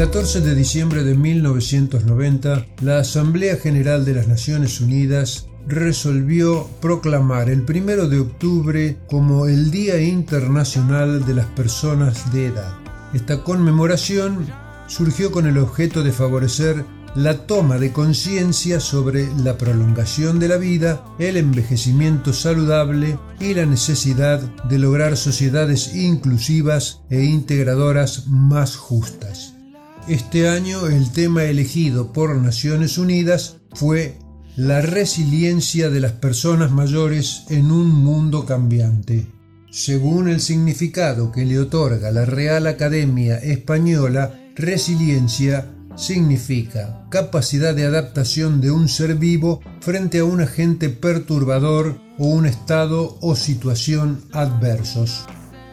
14 0.00 0.40
de 0.40 0.54
diciembre 0.54 1.04
de 1.04 1.14
1990, 1.14 2.66
la 2.80 3.00
Asamblea 3.00 3.56
General 3.56 4.02
de 4.06 4.14
las 4.14 4.28
Naciones 4.28 4.80
Unidas 4.80 5.46
resolvió 5.68 6.66
proclamar 6.80 7.50
el 7.50 7.66
1 7.68 8.08
de 8.08 8.18
octubre 8.18 8.96
como 9.10 9.46
el 9.46 9.70
Día 9.70 10.00
Internacional 10.00 11.26
de 11.26 11.34
las 11.34 11.44
Personas 11.48 12.32
de 12.32 12.46
Edad. 12.46 12.78
Esta 13.12 13.44
conmemoración 13.44 14.46
surgió 14.86 15.30
con 15.30 15.46
el 15.46 15.58
objeto 15.58 16.02
de 16.02 16.12
favorecer 16.12 16.82
la 17.14 17.46
toma 17.46 17.76
de 17.76 17.92
conciencia 17.92 18.80
sobre 18.80 19.28
la 19.36 19.58
prolongación 19.58 20.38
de 20.38 20.48
la 20.48 20.56
vida, 20.56 21.04
el 21.18 21.36
envejecimiento 21.36 22.32
saludable 22.32 23.18
y 23.38 23.52
la 23.52 23.66
necesidad 23.66 24.40
de 24.64 24.78
lograr 24.78 25.18
sociedades 25.18 25.94
inclusivas 25.94 27.02
e 27.10 27.22
integradoras 27.22 28.28
más 28.28 28.76
justas. 28.76 29.59
Este 30.08 30.48
año 30.48 30.86
el 30.86 31.12
tema 31.12 31.44
elegido 31.44 32.12
por 32.12 32.34
Naciones 32.34 32.96
Unidas 32.96 33.58
fue 33.74 34.16
la 34.56 34.80
resiliencia 34.80 35.90
de 35.90 36.00
las 36.00 36.12
personas 36.12 36.72
mayores 36.72 37.44
en 37.50 37.70
un 37.70 37.88
mundo 37.90 38.46
cambiante. 38.46 39.26
Según 39.70 40.28
el 40.28 40.40
significado 40.40 41.30
que 41.30 41.44
le 41.44 41.58
otorga 41.58 42.10
la 42.10 42.24
Real 42.24 42.66
Academia 42.66 43.36
Española, 43.36 44.34
resiliencia 44.56 45.70
significa 45.96 47.06
capacidad 47.10 47.74
de 47.74 47.84
adaptación 47.84 48.60
de 48.60 48.70
un 48.70 48.88
ser 48.88 49.14
vivo 49.16 49.60
frente 49.80 50.20
a 50.20 50.24
un 50.24 50.40
agente 50.40 50.88
perturbador 50.88 52.00
o 52.18 52.26
un 52.26 52.46
estado 52.46 53.18
o 53.20 53.36
situación 53.36 54.22
adversos. 54.32 55.26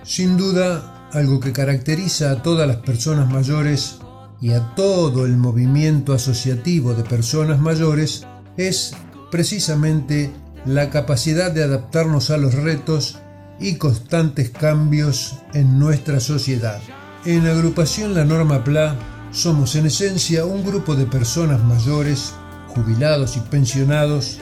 Sin 0.04 0.38
duda, 0.38 1.10
algo 1.12 1.40
que 1.40 1.54
caracteriza 1.54 2.32
a 2.32 2.44
todas 2.44 2.68
las 2.68 2.78
personas 2.78 3.32
mayores 3.32 4.00
y 4.42 4.52
a 4.52 4.76
todo 4.76 5.26
el 5.26 5.38
movimiento 5.38 6.14
asociativo 6.14 6.94
de 6.94 7.04
personas 7.04 7.60
mayores 7.60 8.26
es 8.56 8.94
precisamente 9.32 10.32
la 10.66 10.90
capacidad 10.90 11.52
de 11.52 11.64
adaptarnos 11.64 12.30
a 12.30 12.38
los 12.38 12.54
retos 12.54 13.20
y 13.60 13.76
constantes 13.76 14.50
cambios 14.50 15.36
en 15.54 15.80
nuestra 15.80 16.20
sociedad. 16.20 16.80
En 17.26 17.48
agrupación 17.48 18.14
La 18.14 18.26
Norma 18.26 18.64
PLA 18.64 18.96
somos 19.32 19.76
en 19.76 19.88
esencia 19.88 20.46
un 20.46 20.64
grupo 20.64 20.96
de 20.96 21.06
personas 21.06 21.64
mayores, 21.64 22.34
jubilados 22.68 23.38
y 23.38 23.40
pensionados, 23.42 24.40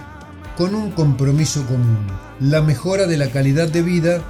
con 0.57 0.75
un 0.75 0.91
compromiso 0.91 1.65
común, 1.65 2.07
la 2.39 2.61
mejora 2.61 3.07
de 3.07 3.17
la 3.17 3.29
calidad 3.29 3.67
de 3.67 3.81
vida 3.81 4.21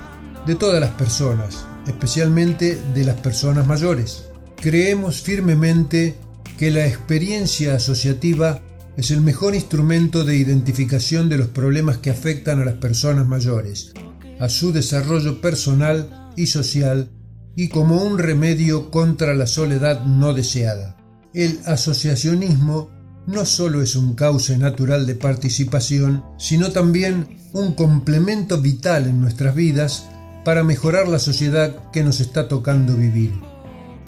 de 0.46 0.56
todas 0.56 0.80
las 0.80 0.92
personas, 0.92 1.66
especialmente 1.88 2.82
de 2.94 3.03
las 3.03 3.16
personas 3.18 3.68
mayores. 3.68 4.30
Creemos 4.62 5.22
firmemente 5.22 6.16
que 6.58 6.72
la 6.72 6.86
experiencia 6.86 7.76
asociativa 7.76 8.62
es 8.98 9.12
el 9.12 9.22
mejor 9.22 9.56
instrumento 9.56 10.24
de 10.24 10.38
identificación 10.38 11.30
de 11.30 11.38
los 11.38 11.48
problemas 11.48 11.98
que 11.98 12.10
afectan 12.10 12.62
a 12.62 12.66
las 12.66 12.76
personas 12.76 13.28
mayores 13.28 13.94
a 14.40 14.50
su 14.50 14.72
desarrollo 14.72 15.42
personal 15.42 16.32
y 16.36 16.48
social 16.48 17.10
y 17.56 17.70
como 17.70 18.04
un 18.04 18.18
remedio 18.20 18.92
contra 18.92 19.34
la 19.34 19.48
soledad 19.48 20.04
no 20.06 20.34
deseada. 20.34 20.98
El 21.34 21.60
asociacionismo 21.66 22.90
no 23.28 23.46
solo 23.46 23.82
es 23.82 23.96
un 23.96 24.14
cauce 24.14 24.58
natural 24.58 25.06
de 25.06 25.16
participación, 25.16 26.24
sino 26.38 26.72
también 26.72 27.40
un 27.54 27.74
complemento 27.74 28.62
vital 28.62 29.08
en 29.08 29.22
nuestras 29.22 29.56
vidas 29.56 30.06
para 30.44 30.64
mejorar 30.64 31.08
la 31.08 31.20
sociedad 31.20 31.92
que 31.92 32.04
nos 32.04 32.20
está 32.20 32.48
tocando 32.48 32.96
vivir, 32.96 33.34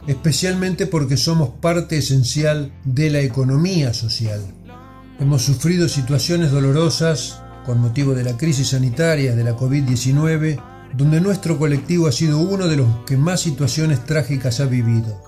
especialmente 0.07 0.88
porque 0.88 1.18
somos 1.18 1.50
parte 1.62 1.97
esencial 1.97 2.72
de 2.85 3.09
la 3.09 3.19
economía 3.19 3.94
social. 3.94 4.41
Hemos 5.19 5.41
sufrido 5.41 5.90
situaciones 5.90 6.51
dolorosas 6.51 7.41
con 7.66 7.79
motivo 7.79 8.16
de 8.16 8.23
la 8.23 8.38
crisis 8.38 8.69
sanitaria 8.69 9.35
de 9.35 9.44
la 9.44 9.56
COVID-19, 9.56 10.62
donde 10.95 11.19
nuestro 11.19 11.57
colectivo 11.57 12.07
ha 12.07 12.13
sido 12.13 12.40
uno 12.40 12.68
de 12.68 12.78
los 12.78 12.88
que 13.06 13.18
más 13.18 13.41
situaciones 13.41 14.06
trágicas 14.06 14.62
ha 14.62 14.66
vivido. 14.66 15.22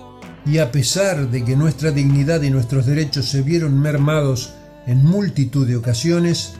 Y 0.45 0.59
a 0.59 0.72
pesar 0.72 1.29
de 1.29 1.44
que 1.44 1.57
nuestra 1.57 1.91
dignidad 1.91 2.41
y 2.44 2.50
nuestros 2.50 2.85
derechos 2.85 3.25
se 3.25 3.41
vieron 3.41 3.78
mermados 3.78 4.53
en 4.88 5.03
multitud 5.03 5.67
de 5.67 5.75
ocasiones, 5.75 6.53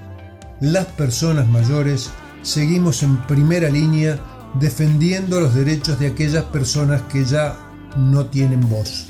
las 0.60 0.86
personas 0.88 1.48
mayores 1.48 2.10
seguimos 2.42 3.02
en 3.04 3.26
primera 3.28 3.70
línea 3.70 4.20
defendiendo 4.60 5.40
los 5.40 5.56
derechos 5.56 6.00
de 6.00 6.08
aquellas 6.08 6.44
personas 6.46 7.04
que 7.04 7.24
ya 7.24 7.69
no 7.98 8.26
tienen 8.26 8.68
voz. 8.70 9.08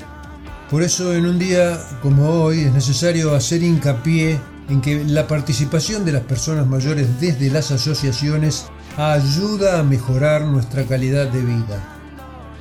Por 0.70 0.82
eso 0.82 1.14
en 1.14 1.26
un 1.26 1.38
día 1.38 1.80
como 2.00 2.28
hoy 2.30 2.60
es 2.60 2.72
necesario 2.72 3.34
hacer 3.34 3.62
hincapié 3.62 4.38
en 4.68 4.80
que 4.80 5.04
la 5.04 5.26
participación 5.26 6.04
de 6.04 6.12
las 6.12 6.22
personas 6.22 6.66
mayores 6.66 7.20
desde 7.20 7.50
las 7.50 7.72
asociaciones 7.72 8.66
ayuda 8.96 9.80
a 9.80 9.82
mejorar 9.82 10.42
nuestra 10.42 10.84
calidad 10.84 11.28
de 11.28 11.42
vida. 11.42 11.98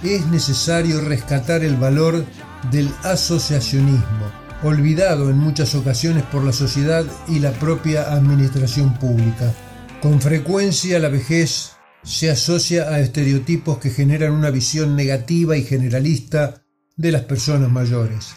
Es 0.03 0.25
necesario 0.27 1.01
rescatar 1.01 1.63
el 1.63 1.75
valor 1.75 2.25
del 2.71 2.89
asociacionismo, 3.03 4.31
olvidado 4.63 5.29
en 5.29 5.37
muchas 5.37 5.75
ocasiones 5.75 6.23
por 6.23 6.43
la 6.43 6.53
sociedad 6.53 7.05
y 7.27 7.39
la 7.39 7.51
propia 7.51 8.13
administración 8.13 8.97
pública. 8.97 9.53
Con 10.01 10.19
frecuencia 10.19 10.97
la 10.99 11.09
vejez 11.09 11.73
se 12.03 12.29
asocia 12.29 12.89
a 12.89 12.99
estereotipos 12.99 13.77
que 13.77 13.89
generan 13.89 14.33
una 14.33 14.49
visión 14.49 14.95
negativa 14.95 15.57
y 15.57 15.63
generalista 15.63 16.63
de 16.95 17.11
las 17.11 17.23
personas 17.23 17.71
mayores. 17.71 18.35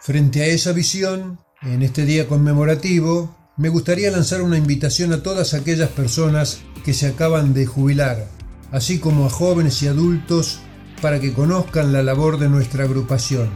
Frente 0.00 0.42
a 0.42 0.46
esa 0.46 0.72
visión, 0.72 1.38
en 1.62 1.82
este 1.82 2.04
día 2.04 2.26
conmemorativo, 2.26 3.36
me 3.56 3.68
gustaría 3.68 4.10
lanzar 4.10 4.42
una 4.42 4.56
invitación 4.56 5.12
a 5.12 5.22
todas 5.22 5.54
aquellas 5.54 5.90
personas 5.90 6.62
que 6.84 6.94
se 6.94 7.06
acaban 7.06 7.54
de 7.54 7.66
jubilar, 7.66 8.26
así 8.70 8.98
como 8.98 9.26
a 9.26 9.30
jóvenes 9.30 9.82
y 9.82 9.88
adultos, 9.88 10.60
para 11.00 11.20
que 11.20 11.32
conozcan 11.32 11.92
la 11.92 12.02
labor 12.02 12.38
de 12.38 12.48
nuestra 12.48 12.84
agrupación 12.84 13.50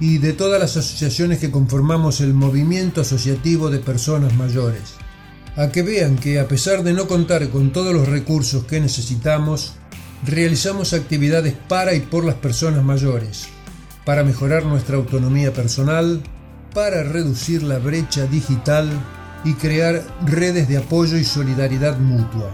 y 0.00 0.18
de 0.18 0.32
todas 0.32 0.60
las 0.60 0.76
asociaciones 0.76 1.38
que 1.38 1.50
conformamos 1.50 2.20
el 2.20 2.34
movimiento 2.34 3.00
asociativo 3.00 3.70
de 3.70 3.78
personas 3.78 4.34
mayores, 4.34 4.94
a 5.56 5.68
que 5.68 5.82
vean 5.82 6.16
que 6.16 6.40
a 6.40 6.48
pesar 6.48 6.82
de 6.82 6.92
no 6.92 7.06
contar 7.06 7.48
con 7.48 7.72
todos 7.72 7.94
los 7.94 8.08
recursos 8.08 8.64
que 8.64 8.80
necesitamos, 8.80 9.74
realizamos 10.24 10.92
actividades 10.92 11.54
para 11.68 11.94
y 11.94 12.00
por 12.00 12.24
las 12.24 12.34
personas 12.36 12.82
mayores, 12.82 13.46
para 14.04 14.24
mejorar 14.24 14.64
nuestra 14.64 14.96
autonomía 14.96 15.52
personal, 15.52 16.22
para 16.74 17.04
reducir 17.04 17.62
la 17.62 17.78
brecha 17.78 18.26
digital 18.26 18.88
y 19.44 19.54
crear 19.54 20.02
redes 20.26 20.68
de 20.68 20.78
apoyo 20.78 21.16
y 21.16 21.24
solidaridad 21.24 21.98
mutua, 21.98 22.50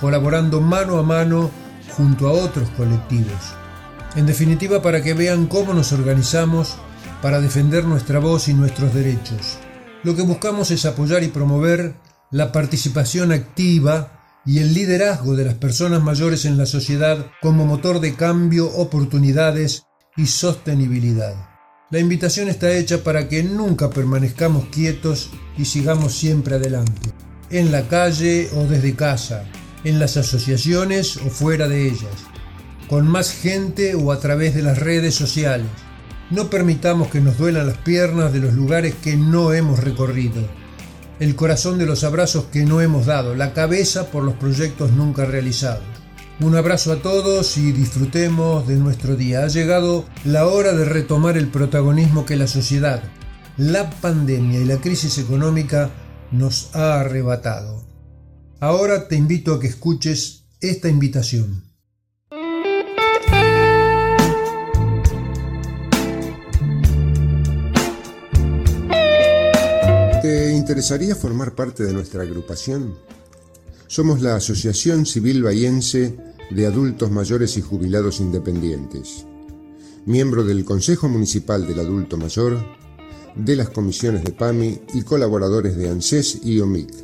colaborando 0.00 0.60
mano 0.60 0.98
a 0.98 1.02
mano 1.02 1.50
junto 1.96 2.28
a 2.28 2.32
otros 2.32 2.68
colectivos. 2.70 3.54
En 4.16 4.26
definitiva, 4.26 4.82
para 4.82 5.02
que 5.02 5.14
vean 5.14 5.46
cómo 5.46 5.74
nos 5.74 5.92
organizamos 5.92 6.74
para 7.22 7.40
defender 7.40 7.84
nuestra 7.84 8.18
voz 8.18 8.48
y 8.48 8.54
nuestros 8.54 8.92
derechos. 8.92 9.58
Lo 10.02 10.16
que 10.16 10.22
buscamos 10.22 10.70
es 10.70 10.84
apoyar 10.84 11.22
y 11.22 11.28
promover 11.28 11.94
la 12.32 12.50
participación 12.50 13.30
activa 13.30 14.40
y 14.44 14.58
el 14.58 14.74
liderazgo 14.74 15.36
de 15.36 15.44
las 15.44 15.54
personas 15.54 16.02
mayores 16.02 16.46
en 16.46 16.56
la 16.56 16.66
sociedad 16.66 17.26
como 17.42 17.66
motor 17.66 18.00
de 18.00 18.14
cambio, 18.14 18.68
oportunidades 18.68 19.84
y 20.16 20.26
sostenibilidad. 20.26 21.34
La 21.90 21.98
invitación 21.98 22.48
está 22.48 22.72
hecha 22.72 23.04
para 23.04 23.28
que 23.28 23.42
nunca 23.42 23.90
permanezcamos 23.90 24.64
quietos 24.72 25.28
y 25.58 25.66
sigamos 25.66 26.14
siempre 26.14 26.54
adelante, 26.54 27.10
en 27.50 27.70
la 27.70 27.86
calle 27.86 28.48
o 28.54 28.64
desde 28.64 28.96
casa, 28.96 29.44
en 29.84 29.98
las 29.98 30.16
asociaciones 30.16 31.18
o 31.18 31.28
fuera 31.28 31.68
de 31.68 31.86
ellas, 31.86 32.16
con 32.88 33.06
más 33.06 33.30
gente 33.30 33.94
o 33.94 34.10
a 34.10 34.20
través 34.20 34.54
de 34.54 34.62
las 34.62 34.78
redes 34.78 35.14
sociales. 35.14 35.68
No 36.30 36.48
permitamos 36.48 37.08
que 37.08 37.20
nos 37.20 37.36
duelan 37.36 37.66
las 37.66 37.76
piernas 37.76 38.32
de 38.32 38.40
los 38.40 38.54
lugares 38.54 38.94
que 39.02 39.16
no 39.16 39.52
hemos 39.52 39.80
recorrido, 39.80 40.48
el 41.20 41.36
corazón 41.36 41.78
de 41.78 41.86
los 41.86 42.04
abrazos 42.04 42.46
que 42.46 42.64
no 42.64 42.80
hemos 42.80 43.06
dado, 43.06 43.34
la 43.34 43.52
cabeza 43.52 44.10
por 44.10 44.24
los 44.24 44.34
proyectos 44.34 44.92
nunca 44.92 45.24
realizados. 45.24 45.84
Un 46.40 46.56
abrazo 46.56 46.92
a 46.92 46.96
todos 46.96 47.56
y 47.56 47.72
disfrutemos 47.72 48.66
de 48.66 48.76
nuestro 48.76 49.14
día. 49.14 49.44
Ha 49.44 49.48
llegado 49.48 50.04
la 50.24 50.46
hora 50.46 50.72
de 50.72 50.84
retomar 50.84 51.36
el 51.36 51.48
protagonismo 51.48 52.26
que 52.26 52.36
la 52.36 52.48
sociedad, 52.48 53.02
la 53.56 53.90
pandemia 53.90 54.60
y 54.60 54.64
la 54.64 54.78
crisis 54.78 55.18
económica 55.18 55.90
nos 56.32 56.74
ha 56.74 57.00
arrebatado. 57.00 57.86
Ahora 58.58 59.08
te 59.08 59.16
invito 59.16 59.54
a 59.54 59.60
que 59.60 59.68
escuches 59.68 60.46
esta 60.60 60.88
invitación. 60.88 61.71
Interesaría 70.62 71.14
formar 71.16 71.56
parte 71.56 71.82
de 71.82 71.92
nuestra 71.92 72.22
agrupación? 72.22 72.94
Somos 73.88 74.22
la 74.22 74.36
Asociación 74.36 75.06
Civil 75.06 75.42
Bahiense 75.42 76.16
de 76.52 76.66
adultos 76.66 77.10
mayores 77.10 77.56
y 77.56 77.62
jubilados 77.62 78.20
independientes, 78.20 79.26
miembro 80.06 80.44
del 80.44 80.64
Consejo 80.64 81.08
Municipal 81.08 81.66
del 81.66 81.80
Adulto 81.80 82.16
Mayor, 82.16 82.64
de 83.34 83.56
las 83.56 83.70
comisiones 83.70 84.22
de 84.22 84.30
PAMI 84.30 84.82
y 84.94 85.02
colaboradores 85.02 85.76
de 85.76 85.88
ANSES 85.88 86.42
y 86.44 86.60
OMIC. 86.60 86.94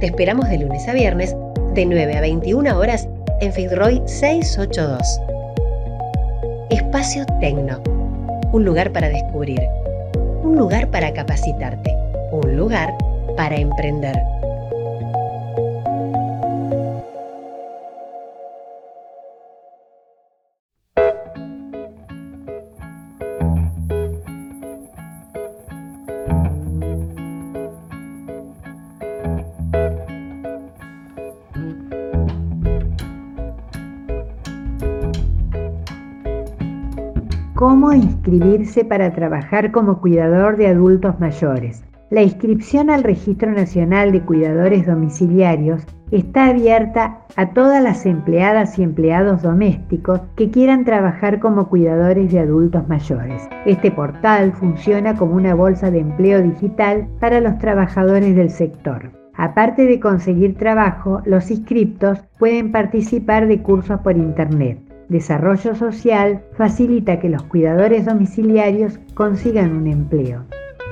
Te 0.00 0.06
esperamos 0.06 0.48
de 0.48 0.58
lunes 0.58 0.88
a 0.88 0.94
viernes 0.94 1.34
de 1.76 1.84
9 1.84 2.16
a 2.16 2.20
21 2.22 2.78
horas 2.78 3.06
en 3.42 3.52
Fitzroy 3.52 4.00
682. 4.06 5.20
Espacio 6.70 7.26
Tecno. 7.38 7.82
Un 8.52 8.64
lugar 8.64 8.90
para 8.92 9.10
descubrir. 9.10 9.60
Un 10.42 10.56
lugar 10.56 10.90
para 10.90 11.12
capacitarte. 11.12 11.94
Un 12.32 12.56
lugar 12.56 12.94
para 13.36 13.56
emprender. 13.56 14.16
Cómo 37.76 37.92
inscribirse 37.92 38.86
para 38.86 39.12
trabajar 39.12 39.70
como 39.70 40.00
cuidador 40.00 40.56
de 40.56 40.68
adultos 40.68 41.20
mayores. 41.20 41.84
La 42.08 42.22
inscripción 42.22 42.88
al 42.88 43.04
Registro 43.04 43.52
Nacional 43.52 44.12
de 44.12 44.22
Cuidadores 44.22 44.86
Domiciliarios 44.86 45.84
está 46.10 46.46
abierta 46.46 47.18
a 47.36 47.50
todas 47.50 47.82
las 47.82 48.06
empleadas 48.06 48.78
y 48.78 48.82
empleados 48.82 49.42
domésticos 49.42 50.22
que 50.36 50.50
quieran 50.50 50.86
trabajar 50.86 51.38
como 51.38 51.68
cuidadores 51.68 52.32
de 52.32 52.38
adultos 52.38 52.88
mayores. 52.88 53.46
Este 53.66 53.90
portal 53.90 54.54
funciona 54.54 55.14
como 55.14 55.34
una 55.34 55.54
bolsa 55.54 55.90
de 55.90 55.98
empleo 55.98 56.40
digital 56.40 57.06
para 57.20 57.42
los 57.42 57.58
trabajadores 57.58 58.34
del 58.34 58.48
sector. 58.48 59.10
Aparte 59.34 59.84
de 59.84 60.00
conseguir 60.00 60.56
trabajo, 60.56 61.20
los 61.26 61.50
inscriptos 61.50 62.20
pueden 62.38 62.72
participar 62.72 63.46
de 63.46 63.60
cursos 63.60 64.00
por 64.00 64.16
Internet 64.16 64.85
desarrollo 65.08 65.74
social 65.74 66.42
facilita 66.56 67.18
que 67.20 67.28
los 67.28 67.42
cuidadores 67.44 68.06
domiciliarios 68.06 68.98
consigan 69.14 69.76
un 69.76 69.86
empleo. 69.86 70.44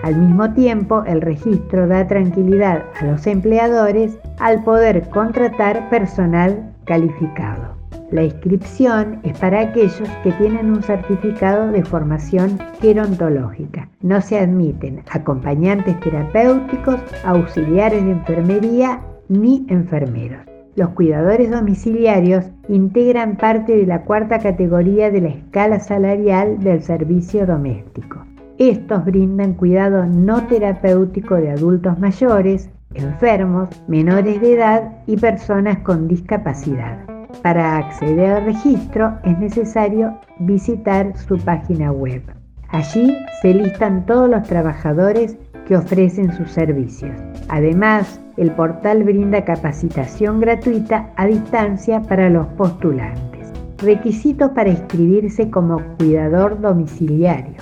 Al 0.02 0.16
mismo 0.16 0.52
tiempo, 0.52 1.02
el 1.06 1.22
registro 1.22 1.88
da 1.88 2.06
tranquilidad 2.06 2.84
a 3.00 3.06
los 3.06 3.26
empleadores 3.26 4.18
al 4.38 4.62
poder 4.62 5.08
contratar 5.08 5.88
personal 5.88 6.74
calificado. 6.84 7.74
La 8.10 8.22
inscripción 8.22 9.18
es 9.22 9.36
para 9.38 9.60
aquellos 9.60 10.08
que 10.22 10.32
tienen 10.32 10.70
un 10.70 10.82
certificado 10.82 11.72
de 11.72 11.82
formación 11.82 12.58
gerontológica. 12.80 13.88
No 14.02 14.20
se 14.20 14.38
admiten 14.38 15.02
acompañantes 15.10 15.98
terapéuticos, 16.00 17.00
auxiliares 17.24 18.04
de 18.04 18.10
enfermería 18.12 19.00
ni 19.28 19.64
enfermeros. 19.68 20.53
Los 20.76 20.88
cuidadores 20.90 21.52
domiciliarios 21.52 22.44
integran 22.68 23.36
parte 23.36 23.76
de 23.76 23.86
la 23.86 24.02
cuarta 24.02 24.40
categoría 24.40 25.08
de 25.10 25.20
la 25.20 25.28
escala 25.28 25.78
salarial 25.78 26.58
del 26.58 26.82
servicio 26.82 27.46
doméstico. 27.46 28.24
Estos 28.58 29.04
brindan 29.04 29.54
cuidado 29.54 30.04
no 30.06 30.46
terapéutico 30.48 31.36
de 31.36 31.52
adultos 31.52 31.98
mayores, 32.00 32.70
enfermos, 32.94 33.68
menores 33.86 34.40
de 34.40 34.54
edad 34.54 34.92
y 35.06 35.16
personas 35.16 35.78
con 35.78 36.08
discapacidad. 36.08 36.98
Para 37.42 37.78
acceder 37.78 38.30
al 38.32 38.44
registro 38.44 39.18
es 39.22 39.38
necesario 39.38 40.18
visitar 40.40 41.16
su 41.16 41.38
página 41.38 41.92
web. 41.92 42.22
Allí 42.70 43.16
se 43.42 43.54
listan 43.54 44.06
todos 44.06 44.28
los 44.28 44.42
trabajadores 44.42 45.36
que 45.66 45.76
ofrecen 45.76 46.32
sus 46.36 46.50
servicios. 46.50 47.12
Además, 47.48 48.20
el 48.36 48.50
portal 48.52 49.04
brinda 49.04 49.44
capacitación 49.44 50.40
gratuita 50.40 51.10
a 51.16 51.26
distancia 51.26 52.02
para 52.02 52.28
los 52.30 52.46
postulantes. 52.48 53.52
Requisitos 53.78 54.50
para 54.52 54.70
inscribirse 54.70 55.50
como 55.50 55.80
cuidador 55.98 56.60
domiciliario. 56.60 57.54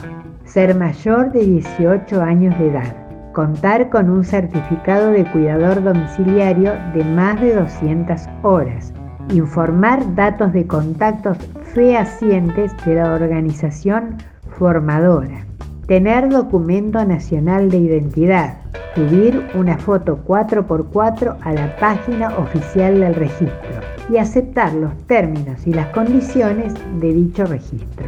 ser 0.44 0.74
mayor 0.74 1.32
de 1.32 1.46
18 1.46 2.20
años 2.20 2.58
de 2.58 2.68
edad, 2.68 2.94
contar 3.32 3.88
con 3.88 4.10
un 4.10 4.22
certificado 4.22 5.10
de 5.10 5.24
cuidador 5.24 5.82
domiciliario 5.82 6.72
de 6.94 7.04
más 7.04 7.40
de 7.40 7.54
200 7.54 8.20
horas, 8.42 8.92
informar 9.30 10.14
datos 10.14 10.52
de 10.52 10.66
contactos 10.66 11.38
fehacientes 11.72 12.72
de 12.84 12.96
la 12.96 13.14
organización 13.14 14.18
formadora, 14.58 15.46
tener 15.92 16.30
documento 16.30 17.04
nacional 17.04 17.70
de 17.70 17.76
identidad, 17.76 18.56
subir 18.94 19.46
una 19.52 19.76
foto 19.76 20.18
4x4 20.26 21.36
a 21.42 21.52
la 21.52 21.76
página 21.76 22.34
oficial 22.38 22.98
del 22.98 23.14
registro 23.14 23.82
y 24.08 24.16
aceptar 24.16 24.72
los 24.72 24.96
términos 25.06 25.66
y 25.66 25.74
las 25.74 25.88
condiciones 25.88 26.72
de 26.98 27.12
dicho 27.12 27.44
registro. 27.44 28.06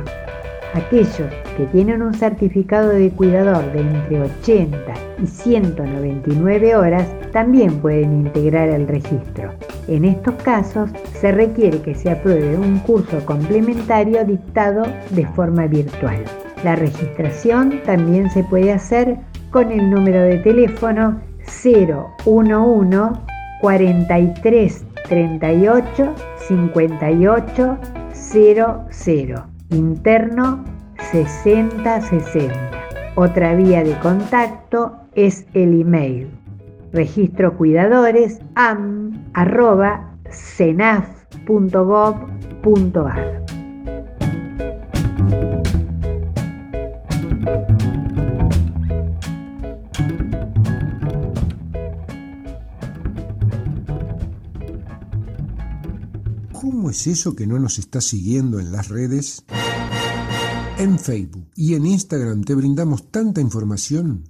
Aquellos 0.73 1.31
que 1.59 1.67
tienen 1.73 2.01
un 2.01 2.15
certificado 2.15 2.89
de 2.89 3.11
cuidador 3.11 3.71
de 3.75 3.81
entre 3.81 4.23
80 4.23 4.79
y 5.23 5.27
199 5.27 6.77
horas 6.77 7.07
también 7.33 7.81
pueden 7.81 8.21
integrar 8.21 8.71
el 8.71 8.89
registro. 8.89 9.53
En 9.89 10.07
estos 10.07 10.37
casos 10.37 10.89
se 11.21 11.33
requiere 11.33 11.83
que 11.83 11.95
se 11.95 12.11
apruebe 12.11 12.57
un 12.57 12.79
curso 12.79 13.23
complementario 13.27 14.25
dictado 14.25 14.85
de 15.11 15.27
forma 15.27 15.67
virtual. 15.67 16.25
La 16.65 16.75
registración 16.75 17.81
también 17.85 18.31
se 18.31 18.43
puede 18.43 18.73
hacer 18.73 19.19
con 19.51 19.71
el 19.71 19.91
número 19.91 20.23
de 20.23 20.39
teléfono 20.39 21.21
011 21.47 23.21
43 23.61 24.87
38 25.09 26.15
58 26.49 27.79
00 28.13 29.47
interno 29.71 30.65
6060. 31.13 32.55
Otra 33.15 33.55
vía 33.55 33.85
de 33.85 33.97
contacto 34.01 34.97
es 35.15 35.47
el 35.55 35.83
email 35.83 36.31
registro 36.95 37.57
cuidadores 37.57 38.41
am 38.55 39.25
arroba 39.35 40.15
cenaf.gov.ar. 40.31 41.05
¿Cómo 42.65 43.44
es 56.95 57.09
eso 57.09 57.35
que 57.35 57.45
no 57.45 57.59
nos 57.59 57.81
está 57.81 58.01
siguiendo 58.01 58.61
en 58.61 58.71
las 58.71 58.89
redes? 58.89 59.43
En 60.79 60.97
Facebook 60.97 61.49
y 61.57 61.75
en 61.75 61.87
Instagram 61.87 62.45
te 62.45 62.55
brindamos 62.55 63.11
tanta 63.11 63.41
información 63.41 64.29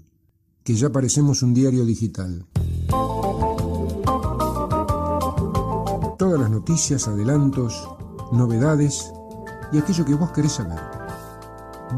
que 0.62 0.74
ya 0.74 0.90
parecemos 0.90 1.42
un 1.42 1.52
diario 1.52 1.84
digital. 1.84 2.46
Todas 6.18 6.40
las 6.40 6.50
noticias, 6.50 7.06
adelantos, 7.06 7.86
novedades 8.32 9.12
y 9.70 9.76
aquello 9.76 10.06
que 10.06 10.14
vos 10.14 10.32
querés 10.32 10.52
saber. 10.52 10.80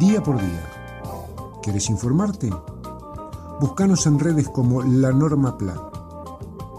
Día 0.01 0.21
por 0.21 0.37
día. 0.41 0.69
¿Querés 1.63 1.89
informarte? 1.91 2.51
Búscanos 3.61 4.05
en 4.07 4.19
redes 4.19 4.49
como 4.49 4.83
La 4.83 5.13
Norma 5.13 5.57
Pla. 5.57 5.91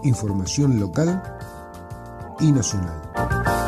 Información 0.04 0.78
local 0.78 1.22
y 2.38 2.52
nacional. 2.52 3.67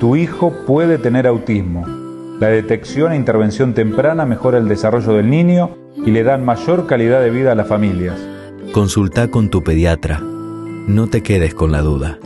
tu 0.00 0.16
hijo 0.16 0.52
puede 0.66 0.98
tener 0.98 1.26
autismo. 1.26 1.86
La 2.40 2.48
detección 2.48 3.12
e 3.12 3.16
intervención 3.16 3.74
temprana 3.74 4.24
mejora 4.24 4.56
el 4.56 4.66
desarrollo 4.66 5.12
del 5.12 5.28
niño 5.28 5.76
y 6.04 6.10
le 6.10 6.24
dan 6.24 6.42
mayor 6.44 6.86
calidad 6.86 7.20
de 7.20 7.30
vida 7.30 7.52
a 7.52 7.54
las 7.54 7.68
familias. 7.68 8.18
Consulta 8.72 9.28
con 9.28 9.50
tu 9.50 9.62
pediatra. 9.62 10.20
No 10.20 11.08
te 11.08 11.22
quedes 11.22 11.54
con 11.54 11.70
la 11.70 11.82
duda. 11.82 12.18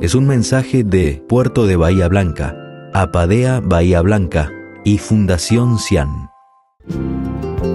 Es 0.00 0.14
un 0.14 0.26
mensaje 0.26 0.84
de 0.84 1.22
Puerto 1.28 1.66
de 1.66 1.76
Bahía 1.76 2.06
Blanca, 2.08 2.56
Apadea 2.94 3.60
Bahía 3.60 4.00
Blanca 4.02 4.50
y 4.84 4.98
Fundación 4.98 5.78
Cian. 5.78 6.30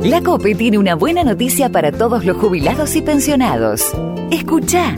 La 0.01 0.21
COPE 0.21 0.55
tiene 0.55 0.77
una 0.77 0.95
buena 0.95 1.23
noticia 1.23 1.69
para 1.69 1.91
todos 1.91 2.25
los 2.25 2.37
jubilados 2.37 2.95
y 2.95 3.01
pensionados. 3.01 3.83
Escucha. 4.31 4.97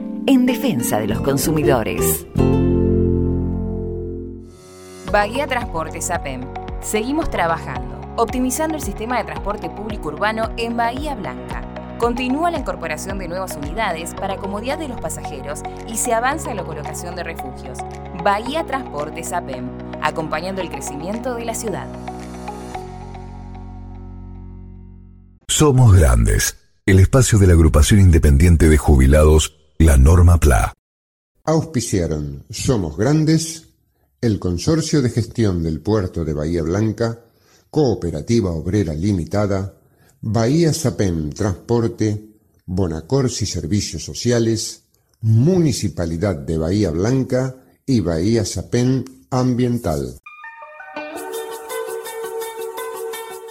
en 0.27 0.45
defensa 0.45 0.99
de 0.99 1.07
los 1.07 1.21
consumidores. 1.21 2.27
Bahía 5.11 5.47
Transporte 5.47 6.01
SAPEM. 6.01 6.41
Seguimos 6.81 7.29
trabajando, 7.29 7.99
optimizando 8.17 8.75
el 8.75 8.81
sistema 8.81 9.17
de 9.17 9.25
transporte 9.25 9.69
público 9.69 10.09
urbano 10.09 10.51
en 10.57 10.77
Bahía 10.77 11.15
Blanca. 11.15 11.63
Continúa 11.97 12.49
la 12.49 12.59
incorporación 12.59 13.19
de 13.19 13.27
nuevas 13.27 13.55
unidades 13.55 14.15
para 14.15 14.37
comodidad 14.37 14.77
de 14.77 14.87
los 14.87 14.99
pasajeros 14.99 15.61
y 15.87 15.97
se 15.97 16.13
avanza 16.13 16.49
en 16.49 16.57
la 16.57 16.63
colocación 16.63 17.15
de 17.15 17.23
refugios. 17.23 17.77
Bahía 18.23 18.65
Transporte 18.65 19.23
SAPEM, 19.23 19.69
acompañando 20.01 20.61
el 20.61 20.69
crecimiento 20.69 21.35
de 21.35 21.45
la 21.45 21.55
ciudad. 21.55 21.87
Somos 25.47 25.93
Grandes, 25.95 26.57
el 26.85 26.99
espacio 26.99 27.37
de 27.37 27.47
la 27.47 27.53
agrupación 27.53 27.99
independiente 27.99 28.69
de 28.69 28.77
jubilados 28.77 29.60
la 29.83 29.97
norma 29.97 30.39
PLA. 30.39 30.73
Auspiciaron 31.45 32.45
Somos 32.49 32.97
Grandes, 32.97 33.69
el 34.21 34.37
Consorcio 34.37 35.01
de 35.01 35.09
Gestión 35.09 35.63
del 35.63 35.81
Puerto 35.81 36.23
de 36.23 36.33
Bahía 36.33 36.61
Blanca, 36.61 37.19
Cooperativa 37.69 38.51
Obrera 38.51 38.93
Limitada, 38.93 39.73
Bahía 40.21 40.71
Sapem 40.71 41.31
Transporte, 41.31 42.29
Bonacorsi 42.65 43.45
Servicios 43.45 44.03
Sociales, 44.05 44.83
Municipalidad 45.21 46.35
de 46.35 46.57
Bahía 46.57 46.91
Blanca 46.91 47.55
y 47.85 48.01
Bahía 48.01 48.45
Sapem 48.45 49.03
Ambiental. 49.31 50.19